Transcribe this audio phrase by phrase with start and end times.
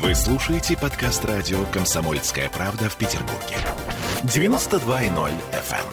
[0.00, 3.56] Вы слушаете подкаст радио «Комсомольская правда» в Петербурге.
[4.22, 5.84] 92.0 FM.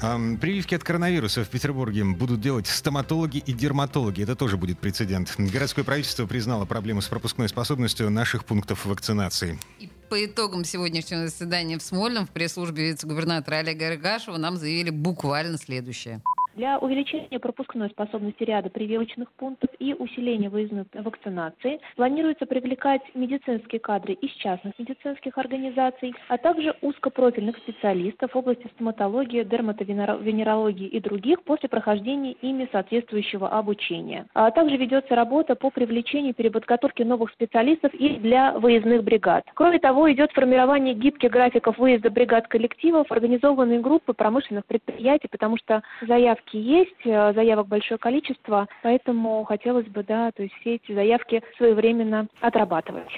[0.00, 4.22] Ам, Прививки от коронавируса в Петербурге будут делать стоматологи и дерматологи.
[4.22, 5.34] Это тоже будет прецедент.
[5.38, 9.58] Городское правительство признало проблему с пропускной способностью наших пунктов вакцинации.
[9.80, 15.58] И по итогам сегодняшнего заседания в Смольном в пресс-службе вице-губернатора Олега Рыгашева нам заявили буквально
[15.58, 16.22] следующее.
[16.56, 24.12] Для увеличения пропускной способности ряда прививочных пунктов и усиления выездной вакцинации планируется привлекать медицинские кадры
[24.12, 31.68] из частных медицинских организаций, а также узкопрофильных специалистов в области стоматологии, дерматовенерологии и других после
[31.68, 34.26] прохождения ими соответствующего обучения.
[34.34, 39.44] А также ведется работа по привлечению и переподготовке новых специалистов и для выездных бригад.
[39.54, 45.82] Кроме того, идет формирование гибких графиков выезда бригад коллективов, организованные группы промышленных предприятий, потому что
[46.06, 50.94] заявки заявки есть, э, заявок большое количество, поэтому хотелось бы, да, то есть все эти
[50.94, 53.08] заявки своевременно отрабатывать.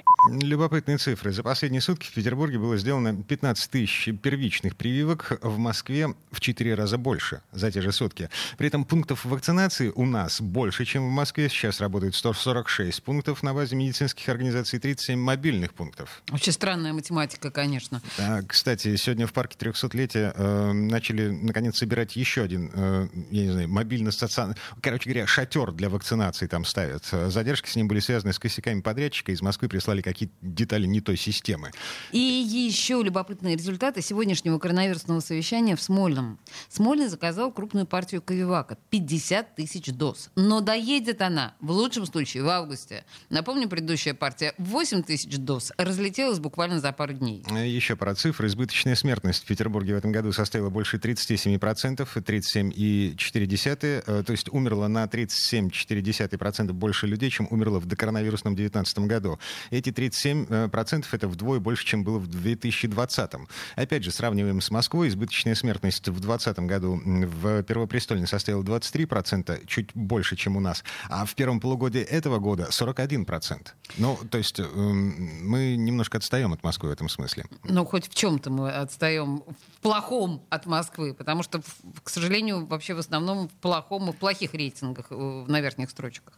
[0.42, 1.32] Любопытные цифры.
[1.32, 6.74] За последние сутки в Петербурге было сделано 15 тысяч первичных прививок, в Москве в 4
[6.74, 8.28] раза больше за те же сутки.
[8.58, 11.48] При этом пунктов вакцинации у нас больше, чем в Москве.
[11.48, 16.22] Сейчас работает 146 пунктов на базе медицинских организаций, 37 мобильных пунктов.
[16.32, 18.00] Очень странная математика, конечно.
[18.18, 23.50] А, кстати, сегодня в парке 300-летия э, начали, наконец, собирать еще один э, я не
[23.50, 27.04] знаю, мобильно-стационарный, короче говоря, шатер для вакцинации там ставят.
[27.06, 29.32] Задержки с ним были связаны с косяками подрядчика.
[29.32, 31.70] Из Москвы прислали какие-то детали не той системы.
[32.12, 36.38] И еще любопытные результаты сегодняшнего коронавирусного совещания в Смольном.
[36.68, 38.78] Смольный заказал крупную партию Ковивака.
[38.90, 40.30] 50 тысяч доз.
[40.36, 43.04] Но доедет она, в лучшем случае, в августе.
[43.30, 47.44] Напомню, предыдущая партия 8 тысяч доз разлетелась буквально за пару дней.
[47.50, 48.48] Еще про цифры.
[48.48, 53.05] Избыточная смертность в Петербурге в этом году составила больше 37%, 37,4%.
[53.14, 59.38] 37,4, э, то есть умерло на 37,4% больше людей, чем умерло в докоронавирусном 2019 году.
[59.70, 63.32] Эти 37% это вдвое больше, чем было в 2020.
[63.76, 69.90] Опять же, сравниваем с Москвой, избыточная смертность в 2020 году в Первопрестольной составила 23%, чуть
[69.94, 73.68] больше, чем у нас, а в первом полугодии этого года 41%.
[73.98, 77.44] Ну, то есть эм, мы немножко отстаем от Москвы в этом смысле.
[77.64, 81.60] Ну, хоть в чем-то мы отстаем в плохом от Москвы, потому что,
[82.02, 86.34] к сожалению, вообще в основном в плохом и в плохих рейтингах э, на верхних строчках.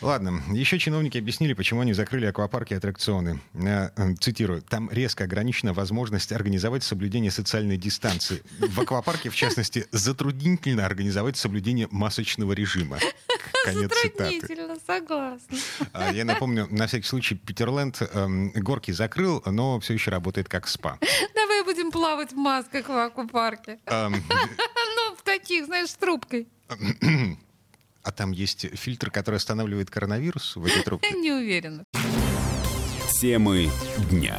[0.00, 3.40] Ладно, еще чиновники объяснили, почему они закрыли аквапарки и аттракционы.
[3.54, 8.42] Я, э, цитирую, там резко ограничена возможность организовать соблюдение социальной дистанции.
[8.58, 12.98] В аквапарке, в частности, затруднительно организовать соблюдение масочного режима.
[13.64, 14.80] Конец Затруднительно, цитаты.
[14.86, 15.58] согласна.
[15.92, 20.68] А, я напомню, на всякий случай, Питерленд эм, горки закрыл, но все еще работает как
[20.68, 20.98] спа.
[21.34, 23.78] Давай будем плавать в масках в аквапарке.
[25.46, 26.48] Таких, знаешь, с трубкой.
[28.02, 31.08] А там есть фильтр, который останавливает коронавирус в этой трубке?
[31.14, 31.84] Не уверена.
[33.20, 33.70] Темы
[34.10, 34.36] дня.